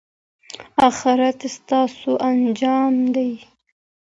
[0.89, 3.31] اخرت ستاسو انجام دی.